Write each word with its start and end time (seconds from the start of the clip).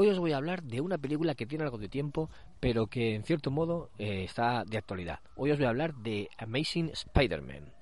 Hoy 0.00 0.08
os 0.10 0.20
voy 0.20 0.30
a 0.30 0.36
hablar 0.36 0.62
de 0.62 0.80
una 0.80 0.96
película 0.96 1.34
que 1.34 1.44
tiene 1.44 1.64
algo 1.64 1.76
de 1.76 1.88
tiempo, 1.88 2.30
pero 2.60 2.86
que 2.86 3.16
en 3.16 3.24
cierto 3.24 3.50
modo 3.50 3.90
eh, 3.98 4.22
está 4.22 4.62
de 4.64 4.78
actualidad. 4.78 5.18
Hoy 5.34 5.50
os 5.50 5.58
voy 5.58 5.66
a 5.66 5.70
hablar 5.70 5.92
de 5.96 6.28
Amazing 6.38 6.90
Spider-Man. 6.90 7.72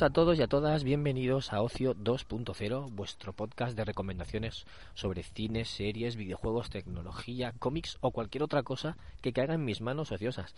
A 0.00 0.08
todos 0.08 0.38
y 0.38 0.42
a 0.42 0.48
todas, 0.48 0.84
bienvenidos 0.84 1.52
a 1.52 1.60
Ocio 1.60 1.94
2.0, 1.94 2.88
vuestro 2.92 3.34
podcast 3.34 3.76
de 3.76 3.84
recomendaciones 3.84 4.64
sobre 4.94 5.22
cines, 5.22 5.68
series, 5.68 6.16
videojuegos, 6.16 6.70
tecnología, 6.70 7.52
cómics 7.58 7.98
o 8.00 8.10
cualquier 8.10 8.42
otra 8.42 8.62
cosa 8.62 8.96
que 9.20 9.34
caiga 9.34 9.52
en 9.52 9.66
mis 9.66 9.82
manos 9.82 10.10
ociosas. 10.10 10.54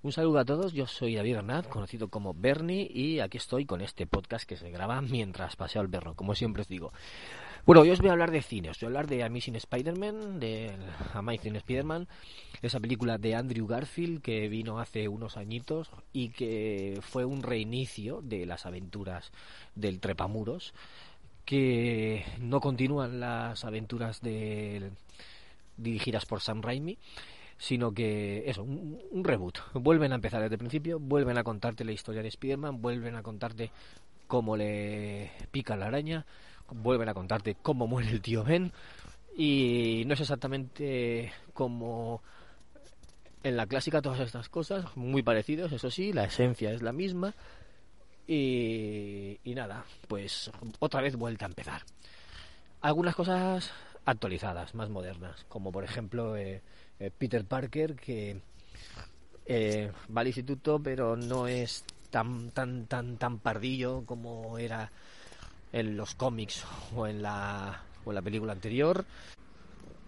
Un 0.00 0.12
saludo 0.12 0.38
a 0.38 0.44
todos, 0.44 0.74
yo 0.74 0.86
soy 0.86 1.16
David 1.16 1.34
Bernat, 1.34 1.68
conocido 1.68 2.06
como 2.06 2.32
Bernie, 2.32 2.88
y 2.88 3.18
aquí 3.18 3.36
estoy 3.36 3.66
con 3.66 3.80
este 3.80 4.06
podcast 4.06 4.48
que 4.48 4.56
se 4.56 4.70
graba 4.70 5.00
mientras 5.02 5.56
paseo 5.56 5.80
al 5.80 5.90
perro, 5.90 6.14
como 6.14 6.36
siempre 6.36 6.62
os 6.62 6.68
digo. 6.68 6.92
Bueno, 7.66 7.82
hoy 7.82 7.90
os 7.90 7.98
voy 7.98 8.08
a 8.08 8.12
hablar 8.12 8.30
de 8.30 8.40
cine, 8.40 8.70
os 8.70 8.78
voy 8.78 8.86
a 8.86 8.88
hablar 8.90 9.08
de 9.08 9.24
Amazing 9.24 9.56
Spider-Man, 9.56 10.38
de 10.38 10.70
Amazing 11.14 11.56
Spider-Man, 11.56 12.06
esa 12.62 12.78
película 12.78 13.18
de 13.18 13.34
Andrew 13.34 13.66
Garfield 13.66 14.22
que 14.22 14.48
vino 14.48 14.78
hace 14.78 15.08
unos 15.08 15.36
añitos 15.36 15.90
y 16.12 16.28
que 16.28 17.00
fue 17.02 17.24
un 17.24 17.42
reinicio 17.42 18.20
de 18.22 18.46
las 18.46 18.66
aventuras 18.66 19.32
del 19.74 19.98
Trepamuros, 19.98 20.74
que 21.44 22.24
no 22.38 22.60
continúan 22.60 23.18
las 23.18 23.64
aventuras 23.64 24.20
de, 24.20 24.92
dirigidas 25.76 26.24
por 26.24 26.40
Sam 26.40 26.62
Raimi, 26.62 26.98
sino 27.58 27.92
que 27.92 28.48
eso, 28.48 28.62
un, 28.62 29.24
reboot. 29.24 29.58
Vuelven 29.74 30.12
a 30.12 30.14
empezar 30.14 30.40
desde 30.40 30.54
el 30.54 30.60
principio, 30.60 30.98
vuelven 31.00 31.36
a 31.38 31.44
contarte 31.44 31.84
la 31.84 31.92
historia 31.92 32.22
de 32.22 32.28
Spider-Man, 32.28 32.80
vuelven 32.80 33.16
a 33.16 33.22
contarte 33.22 33.72
cómo 34.28 34.56
le 34.56 35.32
pica 35.50 35.76
la 35.76 35.86
araña, 35.86 36.24
vuelven 36.70 37.08
a 37.08 37.14
contarte 37.14 37.56
cómo 37.60 37.86
muere 37.86 38.10
el 38.10 38.22
tío 38.22 38.44
Ben 38.44 38.72
y 39.36 40.04
no 40.06 40.14
es 40.14 40.20
exactamente 40.20 41.32
como 41.52 42.22
en 43.42 43.56
la 43.56 43.66
clásica 43.66 44.02
todas 44.02 44.20
estas 44.20 44.48
cosas, 44.48 44.96
muy 44.96 45.22
parecidos, 45.22 45.72
eso 45.72 45.90
sí, 45.90 46.12
la 46.12 46.24
esencia 46.24 46.72
es 46.72 46.82
la 46.82 46.92
misma 46.92 47.34
y, 48.26 49.38
y 49.42 49.54
nada, 49.54 49.84
pues 50.06 50.50
otra 50.78 51.00
vez 51.00 51.16
vuelta 51.16 51.46
a 51.46 51.48
empezar. 51.48 51.82
Algunas 52.80 53.16
cosas 53.16 53.72
actualizadas, 54.04 54.74
más 54.74 54.90
modernas, 54.90 55.44
como 55.48 55.72
por 55.72 55.84
ejemplo 55.84 56.36
eh, 56.36 56.62
eh, 57.00 57.10
Peter 57.16 57.44
Parker 57.44 57.94
que 57.94 58.40
eh, 59.46 59.92
va 60.14 60.20
al 60.20 60.26
instituto 60.26 60.80
pero 60.82 61.16
no 61.16 61.46
es 61.46 61.84
tan 62.10 62.50
tan 62.50 62.86
tan 62.86 63.16
tan 63.16 63.38
pardillo 63.38 64.04
como 64.06 64.58
era 64.58 64.90
en 65.72 65.96
los 65.96 66.14
cómics 66.14 66.64
o 66.94 67.06
en 67.06 67.22
la, 67.22 67.82
o 68.04 68.10
en 68.10 68.14
la 68.14 68.22
película 68.22 68.52
anterior. 68.52 69.04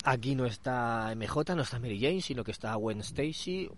Aquí 0.04 0.34
no 0.34 0.46
está 0.46 1.12
MJ, 1.14 1.54
no 1.54 1.62
está 1.62 1.78
Mary 1.78 2.00
Jane, 2.00 2.22
sino 2.22 2.42
que 2.42 2.52
está 2.52 2.74
Gwen 2.74 3.00
Stacy. 3.00 3.68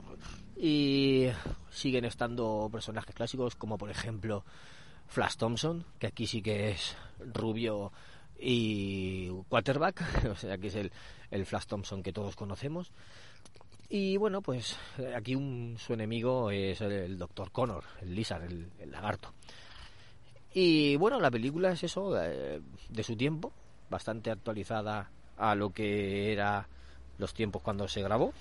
Y 0.57 1.29
siguen 1.71 2.05
estando 2.05 2.69
personajes 2.71 3.15
clásicos 3.15 3.57
como 3.57 3.77
por 3.77 3.91
ejemplo 3.91 4.45
Flash 5.09 5.37
Thompson, 5.37 5.85
que 5.99 6.07
aquí 6.07 6.27
sí 6.27 6.41
que 6.41 6.71
es 6.71 6.97
rubio 7.35 7.93
y 8.43 9.29
quarterback, 9.49 10.27
o 10.31 10.37
sea 10.37 10.59
que 10.59 10.67
es 10.67 10.75
el, 10.75 10.93
el 11.31 11.47
Flash 11.47 11.67
Thompson 11.67 12.03
que 12.03 12.13
todos 12.13 12.37
conocemos. 12.37 12.91
Y 13.89 14.17
bueno, 14.17 14.41
pues 14.41 14.77
aquí 15.15 15.35
un, 15.35 15.77
su 15.79 15.93
enemigo 15.93 16.51
es 16.51 16.81
el, 16.81 16.93
el 16.93 17.19
Dr. 17.19 17.53
Connor, 17.53 17.85
el 18.01 18.15
Lizard, 18.15 18.45
el, 18.45 18.71
el 18.81 18.91
lagarto. 18.91 19.33
Y 20.55 20.97
bueno, 20.97 21.21
la 21.21 21.31
película 21.31 21.73
es 21.73 21.83
eso, 21.85 22.13
de, 22.13 22.61
de, 22.89 23.03
su 23.03 23.17
tiempo, 23.17 23.53
bastante 23.91 24.31
actualizada 24.31 25.11
a 25.37 25.55
lo 25.55 25.71
que 25.71 26.33
era 26.33 26.69
los 27.19 27.33
tiempos 27.35 27.63
cuando 27.63 27.87
se 27.89 28.03
grabó. 28.03 28.33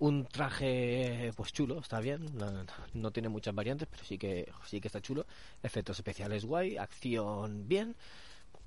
Un 0.00 0.26
traje 0.26 1.32
pues 1.36 1.52
chulo, 1.52 1.80
está 1.80 2.00
bien, 2.00 2.26
no, 2.36 2.64
no, 2.94 3.10
tiene 3.10 3.28
muchas 3.28 3.54
variantes, 3.54 3.88
pero 3.90 4.04
sí 4.04 4.16
que 4.16 4.50
sí 4.64 4.80
que 4.80 4.88
está 4.88 5.00
chulo. 5.00 5.26
Efectos 5.62 5.98
especiales 5.98 6.44
guay, 6.44 6.76
acción 6.76 7.66
bien, 7.66 7.96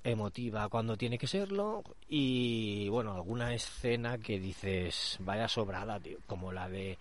emotiva 0.04 0.68
cuando 0.70 0.98
tiene 0.98 1.18
que 1.18 1.28
serlo 1.28 1.84
y 2.10 2.90
bueno, 2.90 3.14
alguna 3.14 3.54
escena 3.54 4.18
que 4.18 4.40
dices 4.40 5.18
vaya 5.20 5.48
sobrada, 5.48 6.00
tío, 6.00 6.18
como 6.28 6.52
la 6.52 6.70
de 6.70 6.98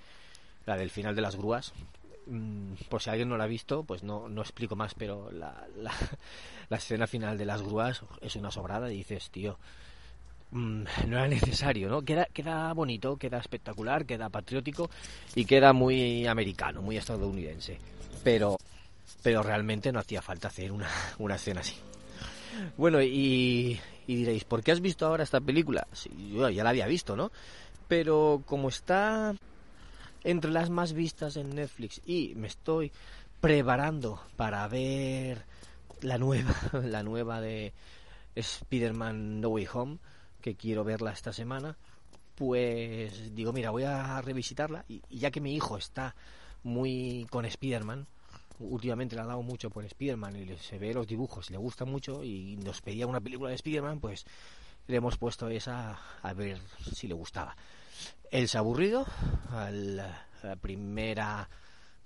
la 0.66 0.77
del 0.77 0.91
final 0.91 1.15
de 1.15 1.22
las 1.22 1.37
grúas, 1.37 1.72
por 2.89 3.03
si 3.03 3.10
alguien 3.10 3.28
no 3.28 3.37
la 3.37 3.44
ha 3.44 3.49
visto, 3.49 3.83
pues 3.83 4.03
no, 4.03 4.28
no 4.28 4.43
explico 4.43 4.77
más, 4.77 4.94
pero 4.94 5.31
la, 5.33 5.66
la, 5.77 5.93
la, 6.69 6.77
escena 6.77 7.06
final 7.06 7.39
de 7.39 7.44
las 7.44 7.62
grúas 7.62 8.03
es 8.21 8.37
una 8.37 8.50
sobrada 8.50 8.93
y 8.93 8.99
dices, 8.99 9.31
tío, 9.31 9.59
mmm, 10.50 10.84
no 11.09 11.16
era 11.16 11.28
necesario, 11.28 11.89
¿no? 11.89 12.03
Queda, 12.03 12.27
queda 12.27 12.72
bonito, 12.72 13.16
queda 13.16 13.39
espectacular, 13.39 14.05
queda 14.05 14.28
patriótico 14.28 14.91
y 15.34 15.44
queda 15.44 15.72
muy 15.72 16.27
americano, 16.27 16.83
muy 16.83 16.97
estadounidense. 16.99 17.78
Pero, 18.22 18.56
pero 19.22 19.43
realmente 19.43 19.91
no 19.91 19.99
hacía 19.99 20.22
falta 20.22 20.49
hacer 20.49 20.71
una, 20.71 20.89
una 21.19 21.37
escena 21.37 21.62
así. 21.62 21.77
Bueno, 22.77 23.03
y, 23.03 23.81
diréis, 24.06 24.44
¿por 24.44 24.62
qué 24.62 24.72
has 24.72 24.81
visto 24.81 25.06
ahora 25.06 25.25
esta 25.25 25.41
película? 25.41 25.87
Sí, 25.93 26.11
yo 26.33 26.49
ya 26.50 26.65
la 26.65 26.71
había 26.71 26.87
visto, 26.87 27.16
¿no? 27.16 27.31
Pero 27.88 28.43
como 28.47 28.69
está 28.69 29.34
entre 30.25 30.50
las 30.50 30.71
más 30.71 30.93
vistas 30.93 31.37
en 31.37 31.50
Netflix 31.50 32.00
y 32.05 32.34
me 32.37 32.47
estoy 32.47 32.93
preparando 33.41 34.22
para 34.37 34.66
ver 34.69 35.44
la 36.03 36.19
nueva, 36.19 36.55
la 36.84 37.03
nueva 37.03 37.41
de 37.41 37.72
Spider-Man 38.34 39.41
No 39.41 39.49
Way 39.49 39.69
Home, 39.72 39.99
que 40.41 40.55
quiero 40.55 40.84
verla 40.84 41.12
esta 41.12 41.33
semana, 41.33 41.77
pues 42.34 43.34
digo, 43.34 43.53
mira, 43.53 43.71
voy 43.71 43.84
a 43.84 44.21
revisitarla 44.21 44.84
y, 44.89 45.03
y 45.09 45.19
ya 45.19 45.31
que 45.31 45.41
mi 45.41 45.55
hijo 45.55 45.77
está 45.77 46.15
muy 46.62 47.27
con 47.31 47.44
Spider-Man, 47.44 48.06
últimamente 48.60 49.16
le 49.16 49.22
ha 49.22 49.26
dado 49.26 49.43
mucho 49.43 49.71
por 49.71 49.84
Spider-Man 49.84 50.37
y 50.37 50.56
se 50.59 50.78
ve 50.78 50.94
los 50.94 51.06
dibujos 51.06 51.50
y 51.50 51.53
le 51.53 51.59
gusta 51.59 51.84
mucho 51.84 52.22
y 52.22 52.56
nos 52.56 52.81
pedía 52.81 53.06
una 53.06 53.21
película 53.21 53.50
de 53.50 53.56
Spider-Man, 53.56 54.00
pues 54.00 54.25
le 54.87 54.97
hemos 54.97 55.16
puesto 55.16 55.48
esa 55.48 55.98
a 56.22 56.32
ver 56.32 56.59
si 56.94 57.09
le 57.09 57.15
gustaba. 57.15 57.56
Él 58.31 58.48
se 58.48 58.59
ha 58.59 58.60
aburrido, 58.60 59.06
al, 59.50 60.00
a 60.00 60.56
primera 60.60 61.48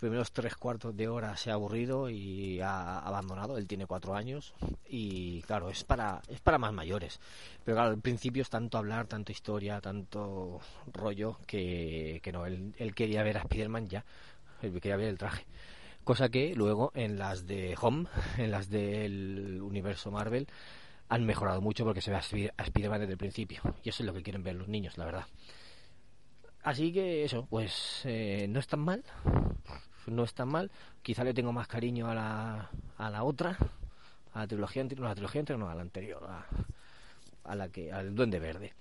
primeros 0.04 0.32
tres 0.32 0.54
cuartos 0.56 0.94
de 0.94 1.08
hora 1.08 1.34
se 1.36 1.50
ha 1.50 1.54
aburrido 1.54 2.10
y 2.10 2.60
ha 2.60 2.98
abandonado. 2.98 3.56
Él 3.56 3.66
tiene 3.66 3.86
cuatro 3.86 4.14
años 4.14 4.52
y 4.86 5.40
claro, 5.42 5.70
es 5.70 5.82
para, 5.82 6.20
es 6.28 6.40
para 6.40 6.58
más 6.58 6.74
mayores. 6.74 7.20
Pero 7.64 7.76
claro, 7.76 7.90
al 7.90 8.00
principio 8.00 8.42
es 8.42 8.50
tanto 8.50 8.76
hablar, 8.76 9.06
tanto 9.06 9.32
historia, 9.32 9.80
tanto 9.80 10.60
rollo 10.92 11.38
que, 11.46 12.20
que 12.22 12.32
no, 12.32 12.44
él, 12.44 12.74
él 12.76 12.94
quería 12.94 13.22
ver 13.22 13.38
a 13.38 13.42
Spider-Man 13.42 13.88
ya, 13.88 14.04
él 14.60 14.72
quería 14.74 14.96
ver 14.96 15.08
el 15.08 15.16
traje. 15.16 15.46
Cosa 16.04 16.28
que 16.28 16.54
luego 16.54 16.92
en 16.94 17.18
las 17.18 17.46
de 17.46 17.74
Home, 17.80 18.06
en 18.38 18.50
las 18.50 18.68
del 18.68 19.60
universo 19.62 20.10
Marvel, 20.10 20.46
han 21.08 21.24
mejorado 21.24 21.60
mucho 21.60 21.84
porque 21.84 22.00
se 22.00 22.10
ve 22.10 22.16
a 22.56 22.98
desde 22.98 23.12
el 23.12 23.18
principio. 23.18 23.62
Y 23.82 23.88
eso 23.88 24.02
es 24.02 24.06
lo 24.06 24.12
que 24.12 24.22
quieren 24.22 24.42
ver 24.42 24.54
los 24.54 24.68
niños, 24.68 24.98
la 24.98 25.06
verdad. 25.06 25.26
Así 26.62 26.92
que 26.92 27.24
eso, 27.24 27.46
pues 27.46 28.02
eh, 28.04 28.46
no 28.48 28.58
es 28.58 28.66
tan 28.66 28.80
mal. 28.80 29.04
No 30.06 30.24
es 30.24 30.34
tan 30.34 30.48
mal. 30.48 30.70
Quizá 31.02 31.24
le 31.24 31.34
tengo 31.34 31.52
más 31.52 31.68
cariño 31.68 32.10
a 32.10 32.14
la, 32.14 32.70
a 32.98 33.10
la 33.10 33.22
otra, 33.24 33.56
a 34.32 34.40
la 34.40 34.46
trilogía 34.46 34.82
anterior, 34.82 35.02
no 35.02 35.06
a 35.06 35.10
la 35.10 35.14
trilogía 35.14 35.40
anterior, 35.40 35.60
no, 35.60 35.70
a 35.70 35.74
la 35.74 35.82
anterior, 35.82 36.22
a, 36.28 36.46
a 37.44 37.54
la 37.54 37.68
que, 37.68 37.92
al 37.92 38.14
Duende 38.14 38.38
Verde. 38.38 38.72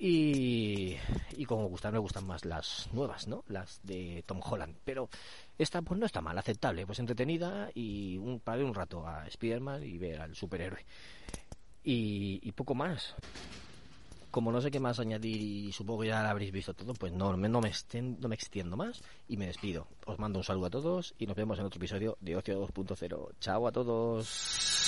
Y, 0.00 0.96
y 1.36 1.44
como 1.44 1.66
gustan, 1.68 1.92
me 1.92 1.98
gustan 1.98 2.24
más 2.24 2.44
las 2.44 2.88
nuevas, 2.92 3.26
¿no? 3.26 3.42
Las 3.48 3.80
de 3.82 4.22
Tom 4.26 4.40
Holland. 4.44 4.76
Pero 4.84 5.08
esta 5.58 5.82
pues 5.82 5.98
no 5.98 6.06
está 6.06 6.20
mal, 6.20 6.38
aceptable, 6.38 6.86
pues 6.86 7.00
entretenida 7.00 7.70
y 7.74 8.16
un, 8.16 8.38
para 8.38 8.58
ver 8.58 8.66
un 8.66 8.74
rato 8.74 9.06
a 9.06 9.26
Spider-Man 9.26 9.82
y 9.82 9.98
ver 9.98 10.20
al 10.20 10.36
superhéroe. 10.36 10.84
Y, 11.82 12.52
poco 12.52 12.74
más 12.74 13.14
como 14.30 14.52
no 14.52 14.60
sé 14.60 14.70
qué 14.70 14.78
más 14.78 15.00
añadir 15.00 15.40
y 15.40 15.72
supongo 15.72 16.02
que 16.02 16.08
ya 16.08 16.22
lo 16.22 16.28
habréis 16.28 16.52
visto 16.52 16.74
todo, 16.74 16.92
pues 16.92 17.12
no, 17.12 17.32
no, 17.32 17.38
me 17.38 17.48
no 17.48 17.60
me 17.60 18.34
extiendo 18.34 18.76
más 18.76 19.02
y 19.26 19.38
me 19.38 19.46
despido. 19.46 19.86
Os 20.04 20.18
mando 20.18 20.38
un 20.38 20.44
saludo 20.44 20.66
a 20.66 20.70
todos 20.70 21.14
y 21.18 21.26
nos 21.26 21.34
vemos 21.34 21.58
en 21.58 21.64
otro 21.64 21.78
episodio 21.78 22.18
de 22.20 22.36
Ocio 22.36 22.68
2.0. 22.68 23.30
Chao 23.40 23.66
a 23.66 23.72
todos. 23.72 24.87